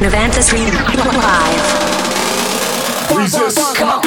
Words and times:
Novantis 0.00 0.52
Re- 0.52 0.64
Live. 0.64 1.64
Resist. 3.16 3.76
Come 3.76 3.90
on. 3.90 4.02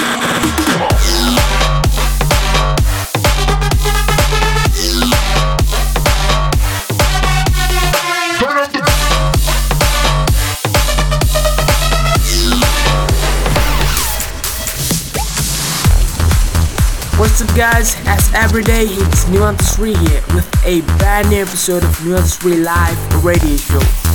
What's 17.18 17.42
up 17.42 17.56
guys, 17.56 17.96
It's 18.06 18.34
every 18.34 18.64
day 18.64 18.84
it's 18.88 19.28
Nuance 19.30 19.76
3 19.76 19.94
here 19.94 20.24
with 20.34 20.50
a 20.66 20.82
brand 20.98 21.30
new 21.30 21.42
episode 21.42 21.84
of 21.84 22.06
Nuance 22.06 22.36
3 22.38 22.58
Live 22.58 23.24
Radio 23.24 23.56
Show. 23.58 24.15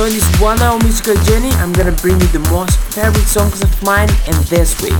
So 0.00 0.08
this 0.08 0.40
one 0.40 0.58
hour 0.62 0.78
musical 0.78 1.14
journey, 1.24 1.50
I'm 1.60 1.74
gonna 1.74 1.92
bring 1.92 2.18
you 2.18 2.26
the 2.28 2.38
most 2.50 2.78
favorite 2.94 3.28
songs 3.28 3.60
of 3.60 3.82
mine 3.82 4.08
and 4.28 4.36
this 4.46 4.80
week. 4.80 4.96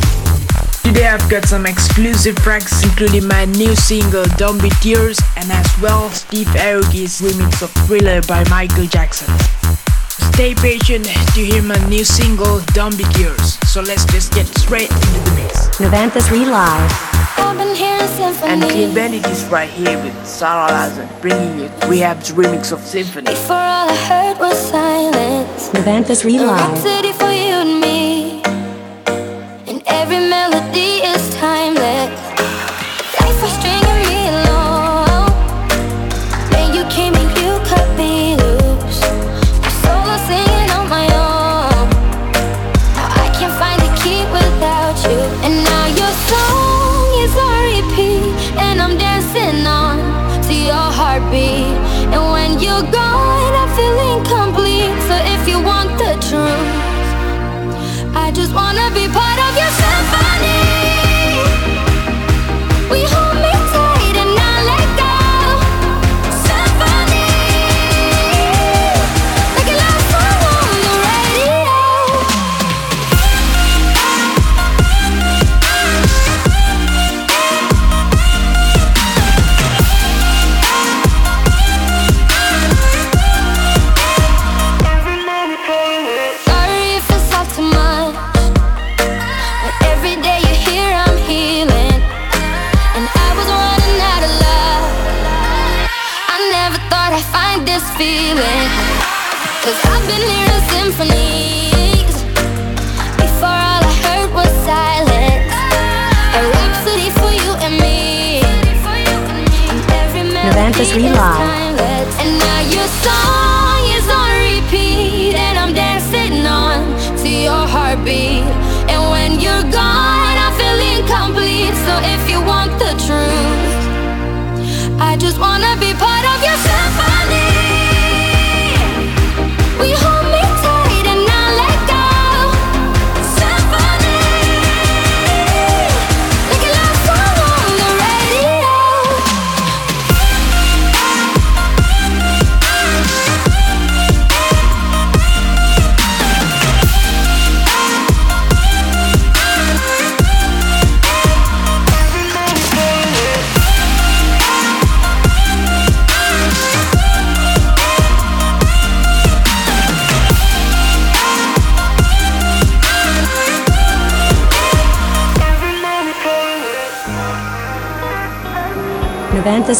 Today 0.85 1.07
I've 1.07 1.27
got 1.31 1.47
some 1.47 1.65
exclusive 1.65 2.37
tracks 2.37 2.85
including 2.85 3.27
my 3.27 3.47
new 3.47 3.75
single 3.75 4.27
Don't 4.37 4.61
Be 4.61 4.69
Tears 4.83 5.19
and 5.39 5.51
as 5.51 5.67
well 5.81 6.11
Steve 6.11 6.49
Aoki's 6.49 7.23
remix 7.23 7.63
of 7.63 7.71
Thriller 7.89 8.21
by 8.29 8.47
Michael 8.51 8.85
Jackson. 8.85 9.33
Stay 10.35 10.55
patient 10.55 11.07
to 11.07 11.41
hear 11.43 11.63
my 11.63 11.79
new 11.89 12.05
single 12.05 12.61
Don't 12.75 12.99
Be 12.99 13.05
Tears. 13.05 13.57
So 13.73 13.81
let's 13.81 14.05
just 14.05 14.35
get 14.35 14.49
straight 14.49 14.91
into 14.91 15.21
the 15.25 15.33
mix. 15.35 15.69
Novanthus 15.79 16.31
Relive. 16.31 17.10
And 18.51 18.63
Clean 18.63 18.93
Bandit 18.93 19.25
is 19.27 19.45
right 19.47 19.71
here 19.71 19.97
with 20.03 20.27
Zara 20.27 20.73
Larsson 20.73 21.09
bringing 21.21 21.61
you 21.61 21.69
Rehab's 21.87 22.33
remix 22.33 22.73
of 22.73 22.81
Symphony. 22.81 23.27
Before 23.27 23.57
all 23.57 23.89
I 23.89 23.95
heard 23.95 24.39
was 24.39 24.59
silence. 24.59 25.69
The 25.69 25.83
band 25.83 26.11
is 26.11 26.25
relive. 26.25 26.79
For 26.81 27.31
you 27.31 27.57
and 27.65 27.81
me. 27.81 28.43
And 29.69 29.83
every 29.87 30.19
melody 30.19 31.03
is 31.13 31.35
timeless. 31.37 32.00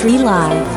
Live. 0.03 0.70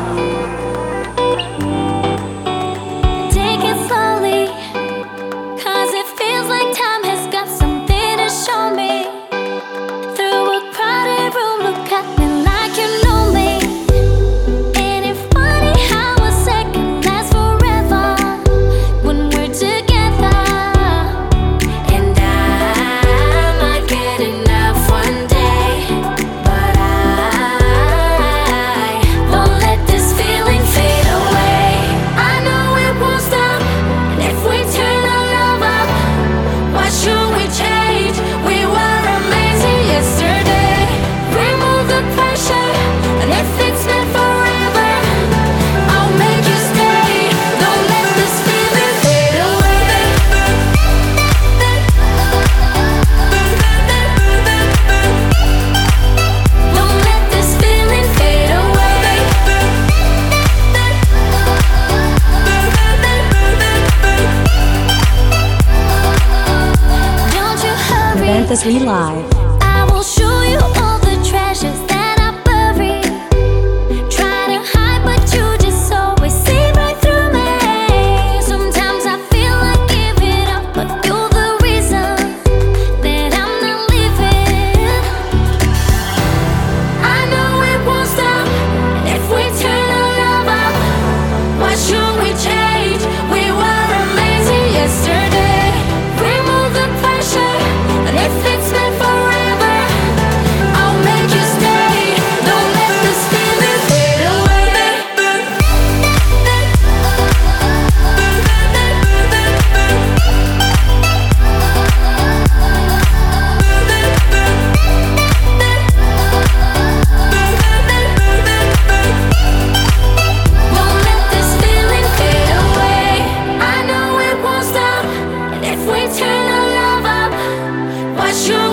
you 128.34 128.63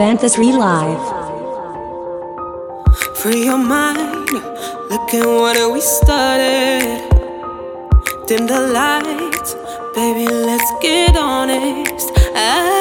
Avanthus 0.00 0.38
Re 0.38 0.50
Live. 0.50 1.04
Free 3.18 3.44
your 3.44 3.58
mind, 3.58 4.30
look 4.88 5.12
at 5.12 5.26
what 5.26 5.72
we 5.74 5.80
started. 5.82 7.04
Dim 8.26 8.46
the 8.46 8.60
lights, 8.72 9.54
baby, 9.94 10.26
let's 10.26 10.72
get 10.80 11.18
honest. 11.18 12.10
I 12.34 12.79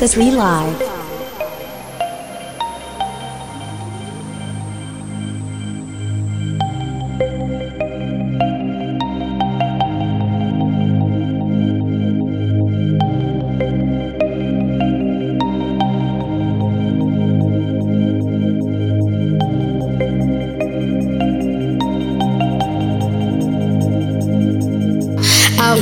Memphis 0.00 0.16
Re 0.16 0.30
Live. 0.30 0.80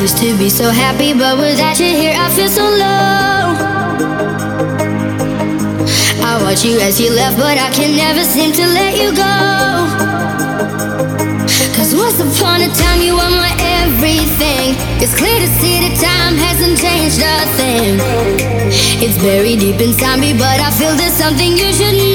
used 0.01 0.19
to 0.19 0.39
be 0.39 0.49
so 0.49 0.71
happy, 0.71 1.13
but 1.13 1.37
without 1.39 1.79
you 1.81 1.87
here, 1.87 2.15
I 2.17 2.29
feel 2.31 2.49
so 2.49 2.63
low. 2.63 3.26
about 6.57 6.65
you 6.65 6.81
as 6.81 7.01
you 7.01 7.11
left, 7.11 7.37
but 7.37 7.59
I 7.59 7.71
can 7.71 7.97
never 7.97 8.23
seem 8.25 8.53
to 8.53 8.67
let 8.67 8.97
you 8.97 9.11
go. 9.11 9.37
Cause 11.77 11.95
once 11.95 12.19
upon 12.21 12.63
a 12.63 12.69
time 12.69 13.01
you 13.01 13.13
were 13.15 13.31
my 13.31 13.53
everything. 13.83 14.75
It's 15.03 15.15
clear 15.15 15.39
to 15.39 15.49
see 15.61 15.81
that 15.85 15.97
time 16.01 16.37
hasn't 16.37 16.79
changed 16.79 17.21
a 17.21 17.45
thing. 17.57 18.01
It's 19.03 19.19
buried 19.19 19.61
deep 19.61 19.81
inside 19.81 20.19
me, 20.19 20.33
but 20.33 20.61
I 20.61 20.71
feel 20.71 20.95
there's 20.97 21.13
something 21.13 21.57
you 21.57 21.73
should 21.73 21.97
know. 21.97 22.06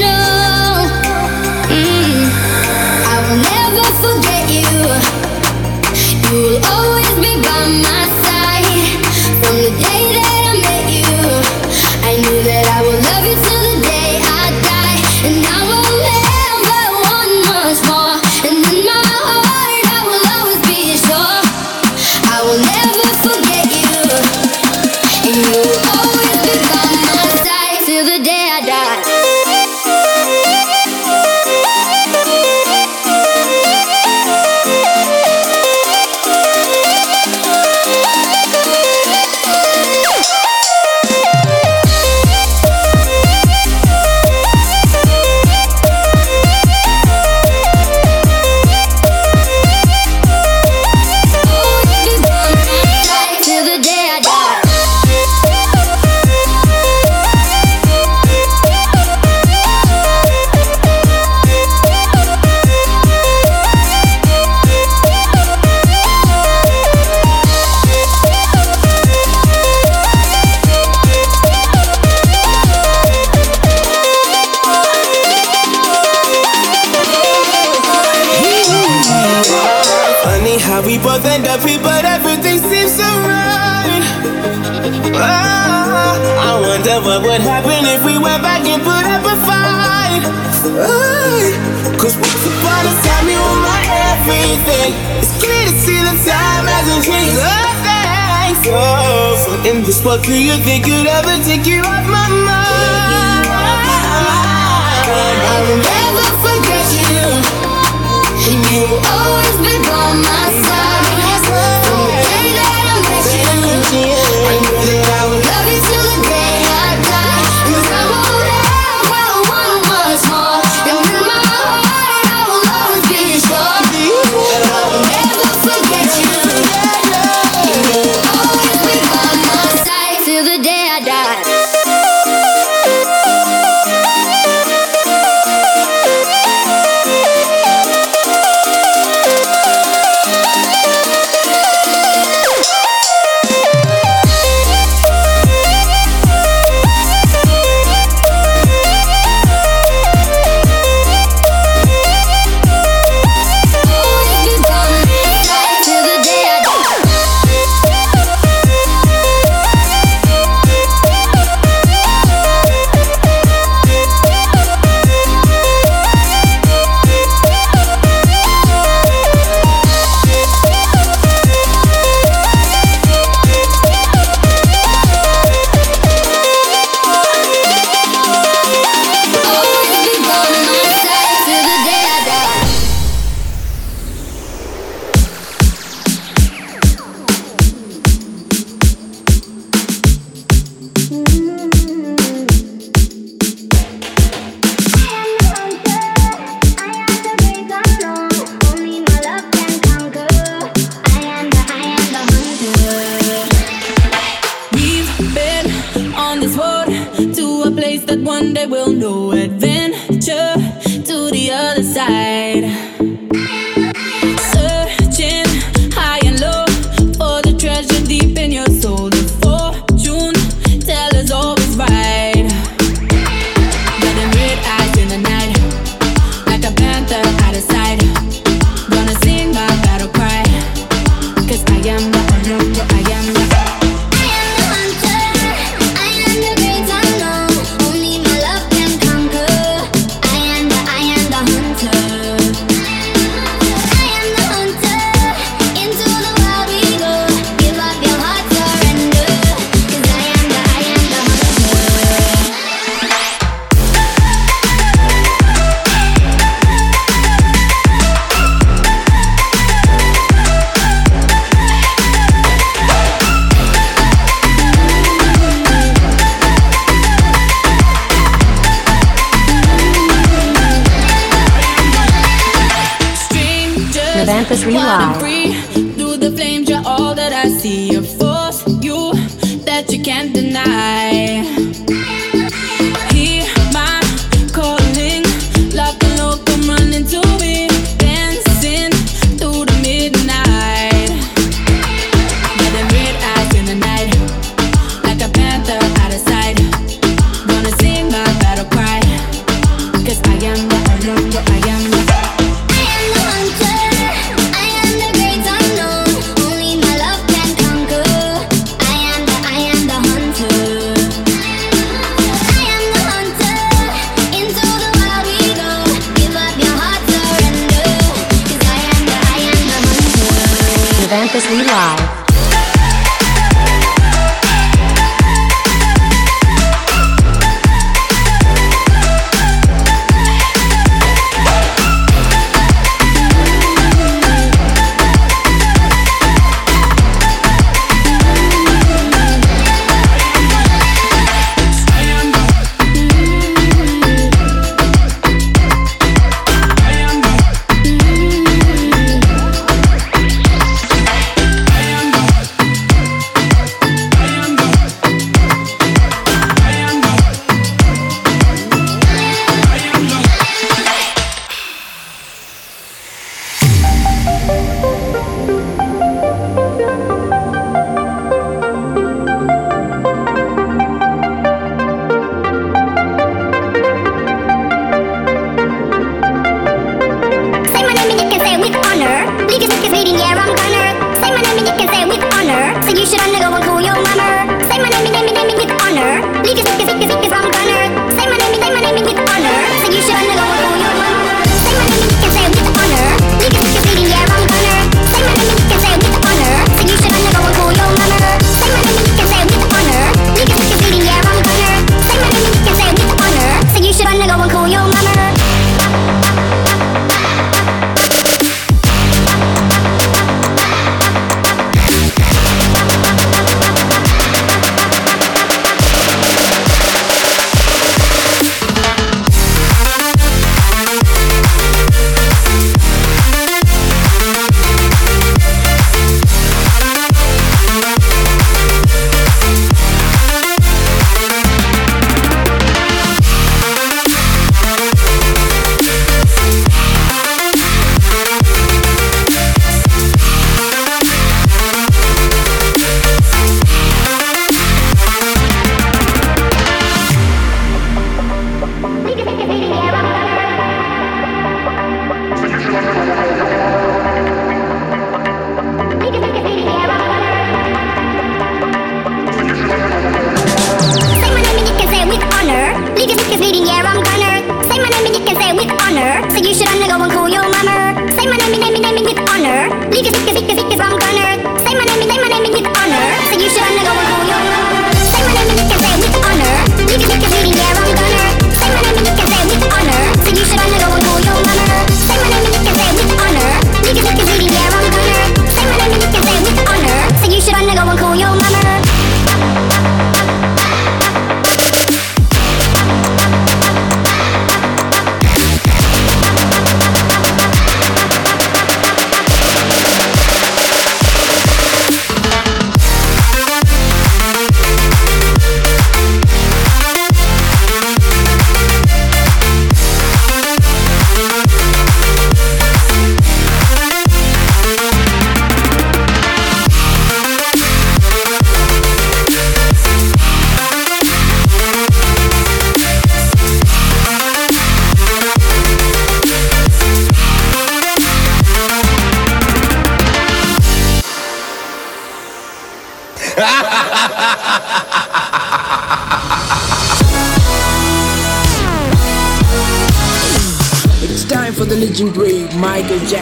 In 100.04 100.24
do 100.24 100.34
you 100.34 100.58
think 100.64 100.88
you'd 100.88 101.08
ever 101.08 101.44
take 101.44 101.66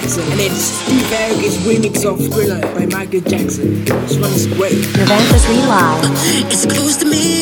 Jackson, 0.09 0.31
and 0.31 0.41
it's 0.41 0.55
Steve 0.55 1.01
Aoki's 1.03 1.57
remix 1.67 2.03
of 2.05 2.17
Thriller 2.33 2.61
by 2.73 2.85
Michael 2.87 3.21
Jackson. 3.21 3.85
This 3.85 4.17
one 4.17 4.31
is 4.31 4.47
great. 4.47 4.73
Juventus 4.73 5.47
Real 5.49 5.67
Live. 5.67 6.03
it's 6.51 6.65
close 6.65 6.97
to 6.97 7.05
me. 7.05 7.38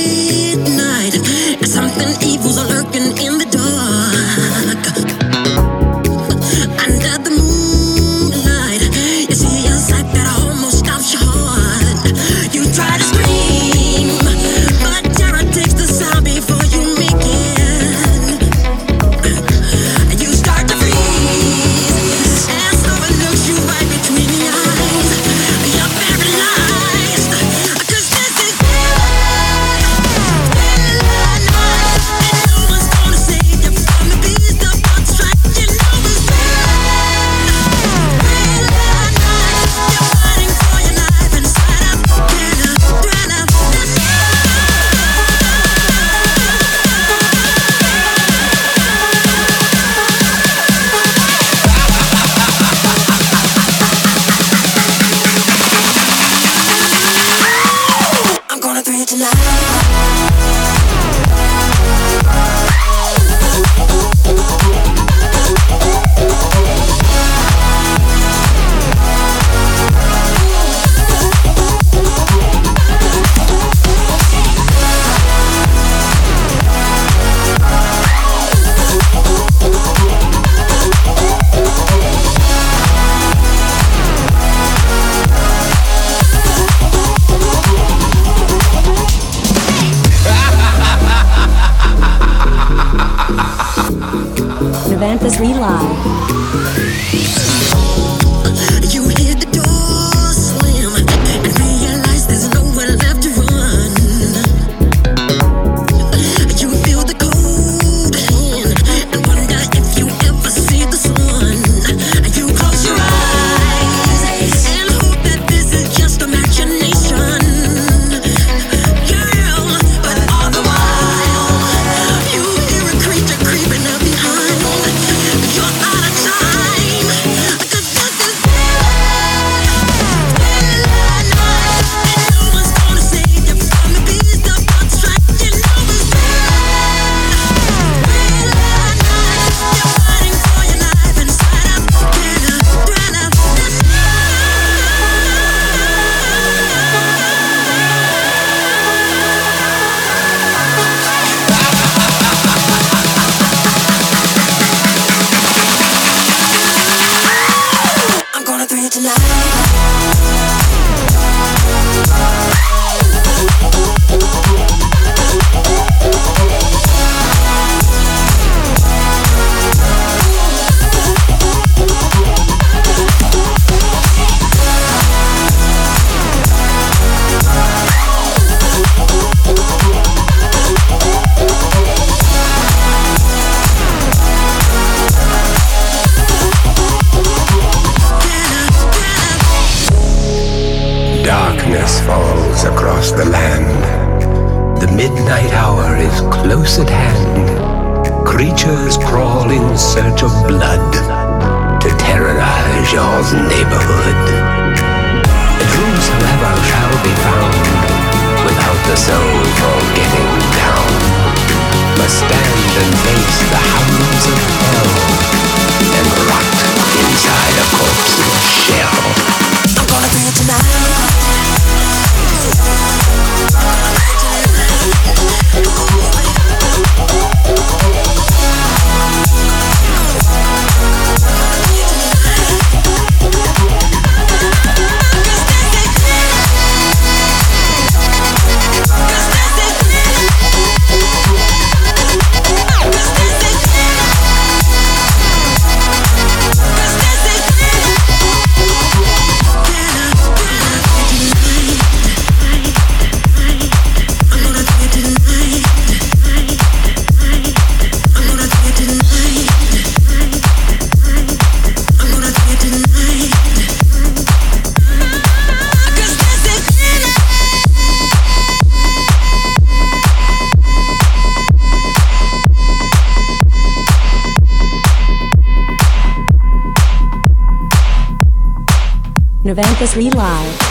Campus 279.77 279.95
Re 279.95 280.09
Live. 280.09 280.61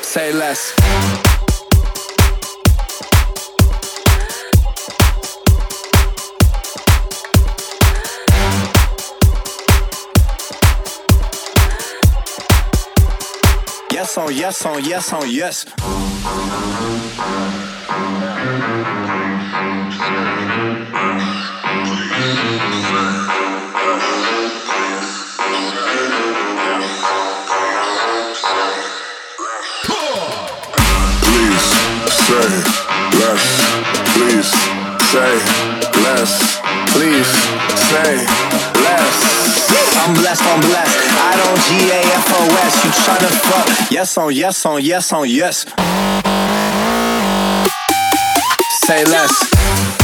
Say 0.00 0.32
less. 0.32 0.72
Yes 13.92 14.16
on 14.16 14.34
yes 14.34 14.64
on 14.64 14.82
yes 14.82 15.12
on 15.12 15.28
yes. 15.28 15.66
say 32.30 32.50
less, 33.18 33.44
please 34.14 34.50
say 35.10 35.32
less, 36.02 36.60
please 36.92 37.26
say 37.90 38.12
less. 38.84 39.16
I'm 40.02 40.14
blessed, 40.14 40.42
I'm 40.44 40.60
blessed. 40.60 40.98
I 41.18 41.32
don't 41.40 41.60
G 41.66 41.90
A 41.90 42.00
F 42.22 42.28
O 42.38 42.42
S. 42.66 42.84
You 42.84 42.90
tryna 43.02 43.30
fuck? 43.46 43.90
Yes 43.90 44.16
on 44.16 44.32
yes 44.32 44.64
on 44.64 44.80
yes 44.82 45.12
on 45.12 45.28
yes. 45.28 45.64
Say 48.86 49.04
less. 49.04 49.99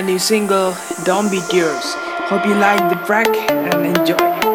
my 0.00 0.06
new 0.06 0.18
single, 0.18 0.74
Don't 1.04 1.30
Be 1.30 1.42
Yours. 1.52 1.94
Hope 2.30 2.46
you 2.46 2.54
like 2.54 2.80
the 2.88 3.04
track 3.04 3.28
and 3.28 3.84
enjoy. 3.84 4.49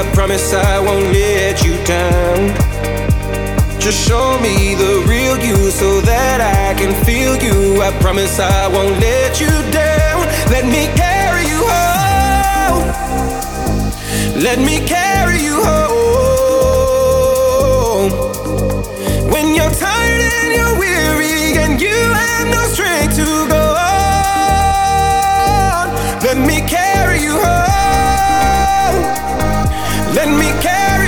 I 0.00 0.02
promise 0.14 0.54
I 0.54 0.78
won't 0.80 1.12
let 1.12 1.62
you 1.62 1.76
down. 1.84 2.54
Just 3.78 4.08
show 4.08 4.40
me 4.40 4.74
the 4.74 5.04
real 5.06 5.38
you 5.38 5.70
so 5.70 6.00
that 6.00 6.40
I 6.40 6.72
can 6.80 6.94
feel 7.04 7.36
you. 7.36 7.82
I 7.82 7.90
promise 8.00 8.40
I 8.40 8.66
won't 8.68 8.98
let 8.98 9.38
you 9.38 9.50
down. 9.70 10.26
Let 10.48 10.64
me 10.64 10.88
carry 10.96 11.44
you 11.44 11.68
home. 11.68 12.88
Let 14.42 14.58
me 14.58 14.80
carry 14.86 15.42
you 15.42 15.62
home. 15.62 15.90
When 19.30 19.54
you're 19.54 19.70
tired 19.70 20.32
and 20.40 20.52
you're 20.56 20.78
weary 20.78 21.58
and 21.58 21.78
you 21.78 21.92
have 21.92 22.48
no 22.48 22.62
strength 22.72 23.16
to 23.16 23.46
go 23.48 23.74
on, 23.76 25.92
let 26.24 26.38
me 26.38 26.62
carry 26.66 27.20
you 27.20 27.38
home. 27.38 27.50
Let 30.12 30.28
me 30.28 30.50
carry 30.60 30.99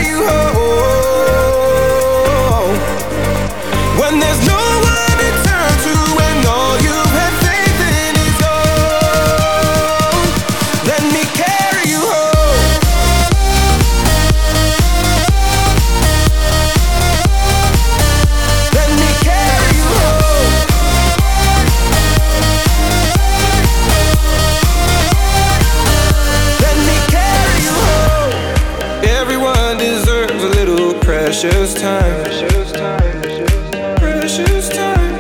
time. 31.83 32.23
Precious 32.23 32.71
time. 32.71 33.97
Precious 33.97 34.69
time. 34.69 35.19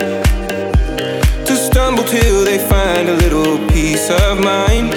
To 1.46 1.56
stumble 1.56 2.04
till 2.04 2.44
they 2.44 2.58
find 2.58 3.08
a 3.08 3.14
little 3.14 3.58
peace 3.68 4.08
of 4.10 4.38
mind. 4.38 4.92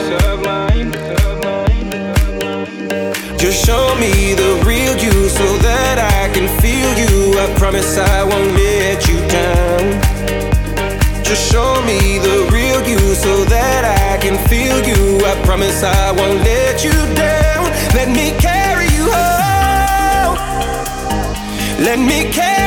Just 3.40 3.66
show 3.66 3.96
me 3.96 4.36
the 4.36 4.62
real 4.64 4.96
you 5.06 5.30
so 5.40 5.48
that 5.70 5.98
I 5.98 6.32
can 6.36 6.48
feel 6.62 6.92
you. 7.02 7.40
I 7.40 7.48
promise 7.58 7.98
I 7.98 8.24
won't 8.24 8.54
let 8.54 9.08
you 9.08 9.18
down. 9.38 9.86
Just 11.24 11.52
show 11.52 11.82
me 11.90 12.20
the 12.20 12.48
real 12.54 12.82
you 12.88 13.00
so 13.16 13.44
that 13.46 13.84
I 13.84 14.18
can 14.22 14.38
feel 14.50 14.78
you. 14.86 15.26
I 15.26 15.34
promise 15.44 15.82
I 15.84 16.12
won't 16.12 16.44
let 16.44 16.84
you 16.84 16.94
down. 17.16 17.35
Let 21.86 22.00
me 22.00 22.32
care. 22.32 22.65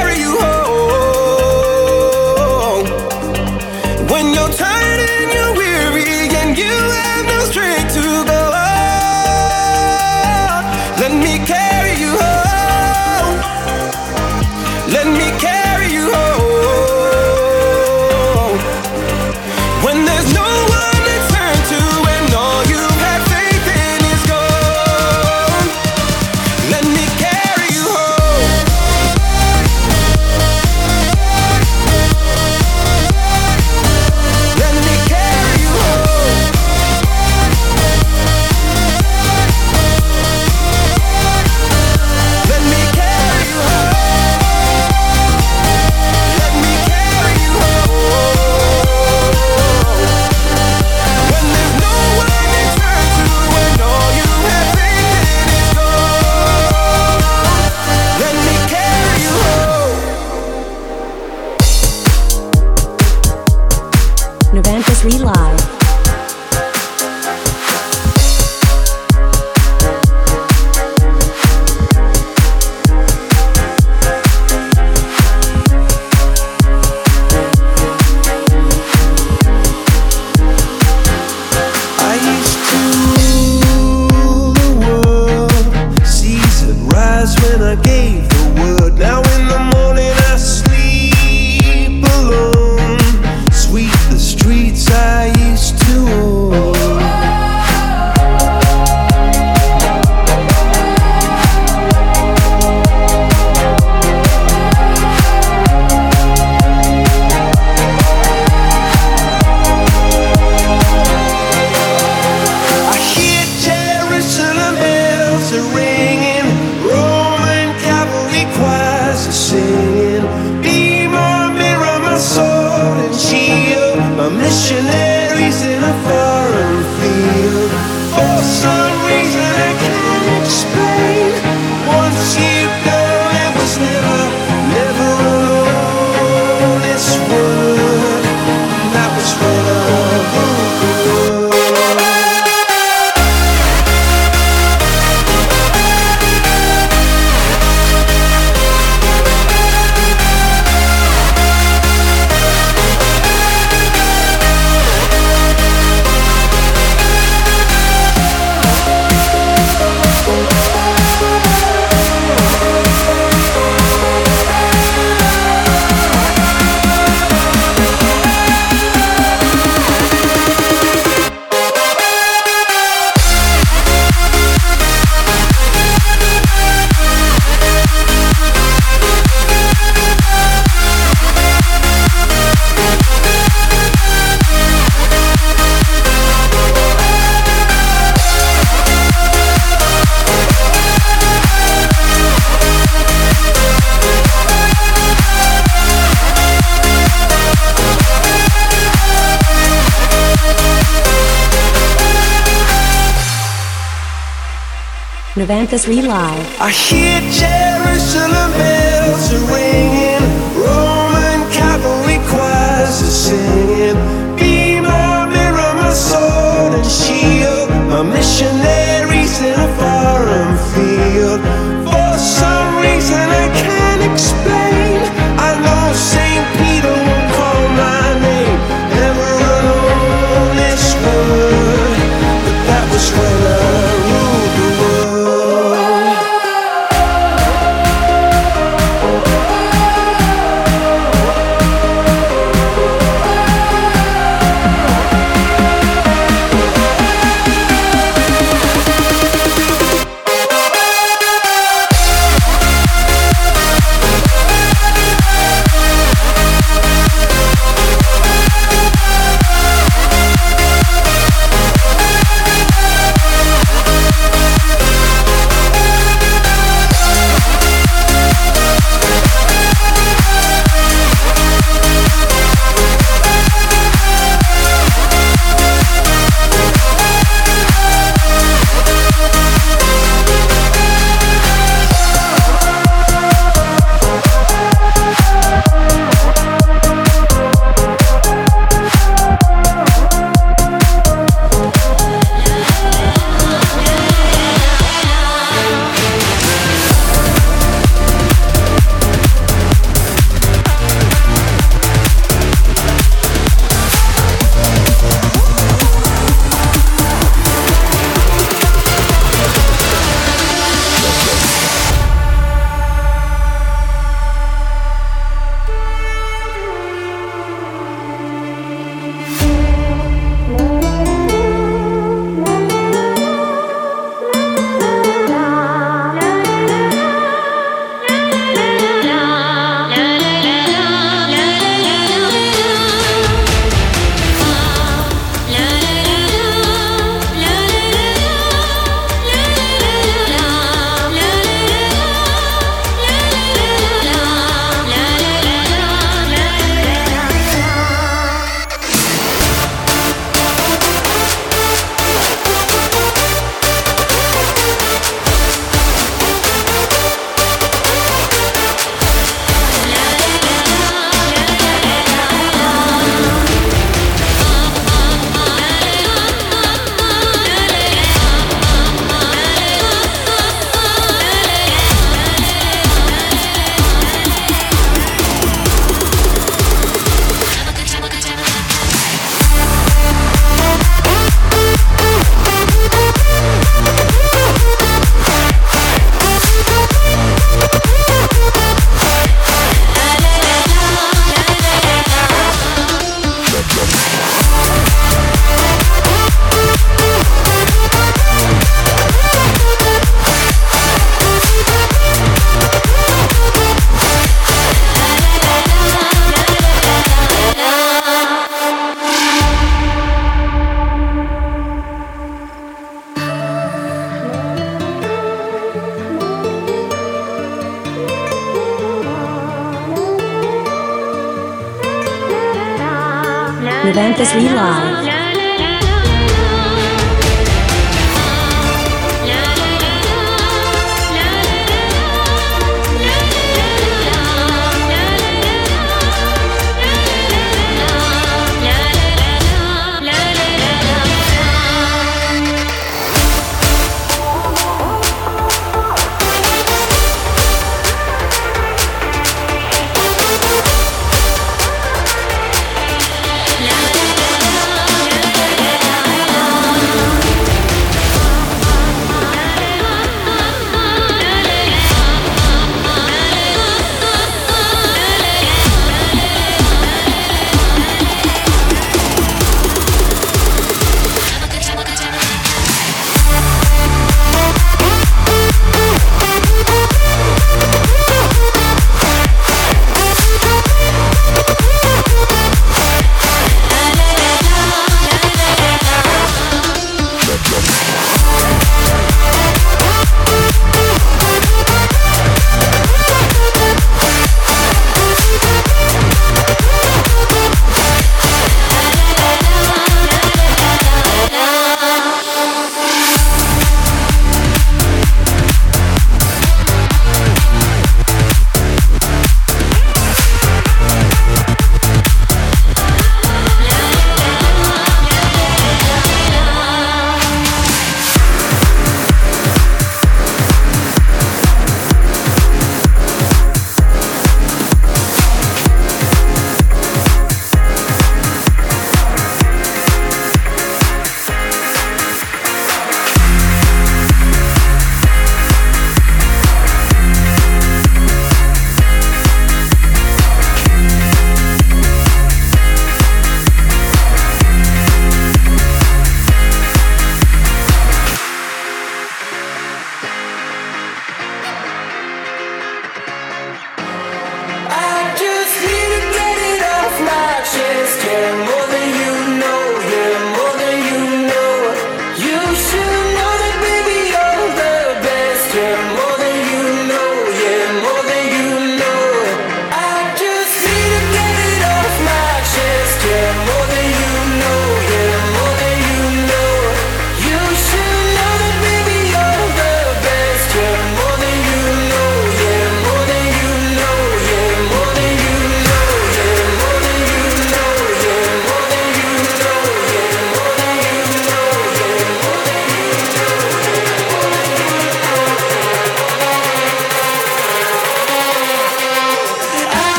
Evanthus 205.48 205.88
Relive. 205.88 206.60
I 206.60 206.70
hear 206.70 207.22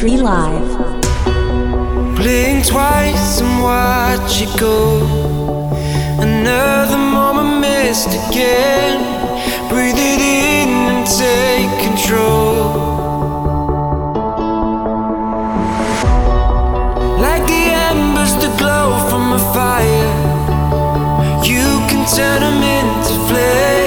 History 0.00 0.16
Live. 0.16 0.96
Blink 2.16 2.66
twice 2.66 3.42
and 3.42 3.62
watch 3.62 4.40
it 4.40 4.58
go. 4.58 5.04
Another 6.18 6.96
moment 6.96 7.60
missed 7.60 8.08
again. 8.08 8.96
Breathe 9.68 9.98
it 9.98 10.20
in 10.22 10.70
and 10.90 11.06
take 11.06 11.70
control. 11.86 12.64
Like 17.20 17.46
the 17.46 17.64
embers 17.90 18.32
that 18.40 18.56
glow 18.56 18.96
from 19.10 19.34
a 19.34 19.40
fire, 19.52 20.12
you 21.44 21.68
can 21.90 22.08
turn 22.08 22.40
them 22.40 22.62
into 22.62 23.28
flames. 23.28 23.79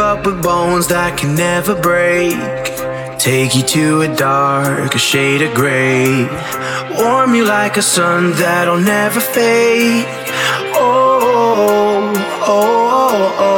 Up 0.00 0.24
with 0.24 0.42
bones 0.42 0.88
that 0.88 1.18
can 1.18 1.34
never 1.34 1.74
break. 1.80 2.34
Take 3.18 3.54
you 3.54 3.62
to 3.62 4.00
a 4.00 4.16
dark, 4.16 4.94
a 4.94 4.98
shade 4.98 5.42
of 5.42 5.54
gray. 5.54 6.26
Warm 6.96 7.34
you 7.34 7.44
like 7.44 7.76
a 7.76 7.82
sun 7.82 8.32
that'll 8.32 8.80
never 8.80 9.20
fade. 9.20 10.06
Oh, 10.74 11.20
oh, 11.22 12.12
oh, 12.46 13.36
oh. 13.36 13.36
oh. 13.38 13.49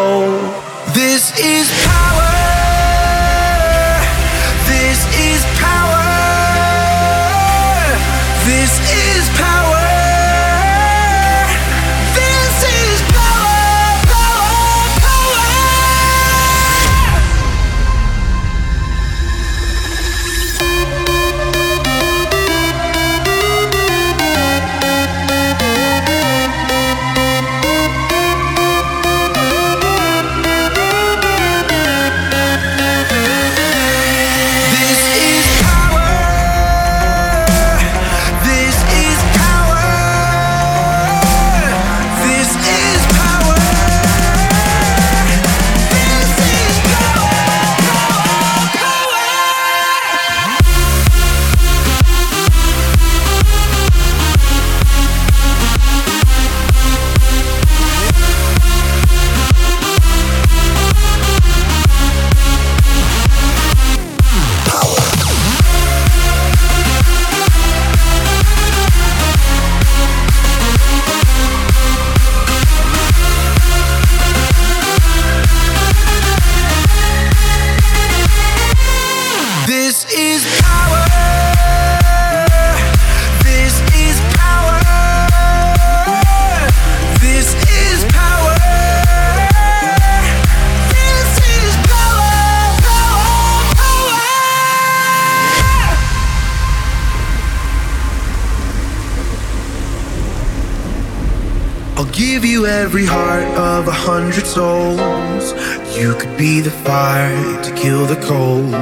Every 102.93 103.07
heart 103.07 103.49
of 103.57 103.88
a 103.88 103.90
hundred 103.90 104.47
souls. 104.47 105.55
You 105.97 106.14
could 106.14 106.36
be 106.36 106.61
the 106.61 106.70
fire 106.70 107.62
to 107.62 107.72
kill 107.74 108.05
the 108.05 108.20
cold. 108.20 108.74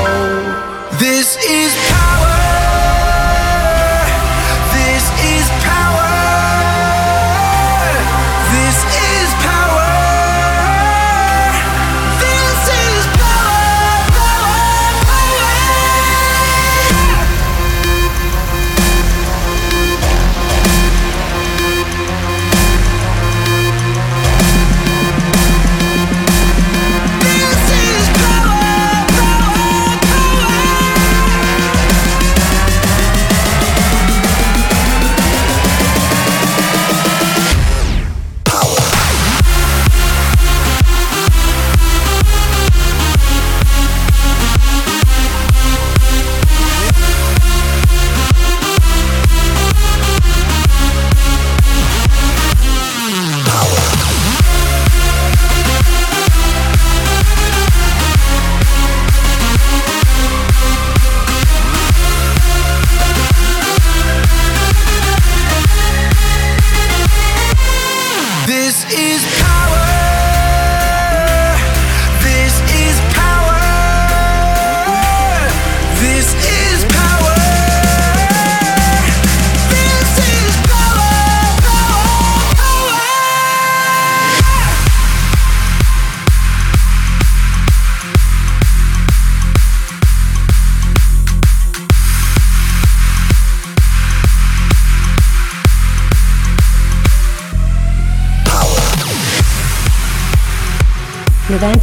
oh. 0.00 0.98
This 0.98 1.36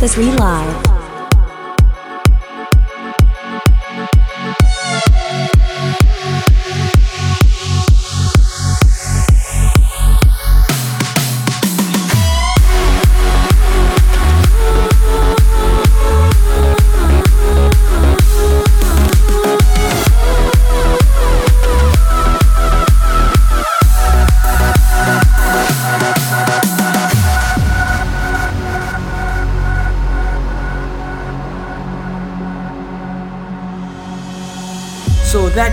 Novanthus 0.09 0.17
Relive. 0.17 0.78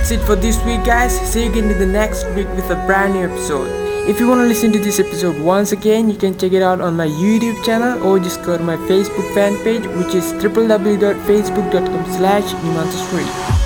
That's 0.09 0.23
it 0.23 0.25
for 0.25 0.37
this 0.37 0.63
week, 0.65 0.85
guys. 0.85 1.19
See 1.33 1.45
you 1.45 1.51
again 1.51 1.69
in 1.69 1.79
the 1.79 1.87
next 1.87 2.29
week 2.37 2.47
with 2.55 2.71
a 2.71 2.77
brand 2.87 3.15
new 3.15 3.25
episode. 3.25 3.67
If 4.09 4.21
you 4.21 4.29
want 4.29 4.41
to 4.41 4.47
listen 4.47 4.71
to 4.71 4.79
this 4.79 5.01
episode 5.01 5.41
once 5.43 5.73
again, 5.73 6.09
you 6.09 6.17
can 6.17 6.39
check 6.39 6.53
it 6.53 6.63
out 6.63 6.81
on 6.81 6.95
my 6.97 7.09
YouTube 7.09 7.65
channel 7.65 8.01
or 8.07 8.21
just 8.21 8.41
go 8.45 8.57
to 8.57 8.63
my 8.63 8.77
Facebook 8.89 9.35
fan 9.35 9.57
page, 9.65 9.85
which 9.99 10.15
is 10.15 10.33
www.facebook.com 10.35 12.05
slash 12.13 12.47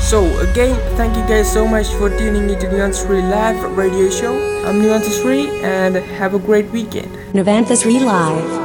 So 0.01 0.25
again, 0.51 0.97
thank 0.97 1.15
you 1.15 1.23
guys 1.29 1.53
so 1.53 1.69
much 1.69 1.89
for 1.99 2.09
tuning 2.09 2.49
into 2.49 2.69
Nuancesri 2.69 3.21
Live 3.29 3.77
radio 3.77 4.09
show. 4.09 4.33
I'm 4.65 4.81
Nuancesri 4.81 5.63
and 5.63 5.97
have 5.97 6.33
a 6.33 6.39
great 6.39 6.71
weekend. 6.71 7.13
Nuvanthasri 7.35 8.03
Live. 8.03 8.60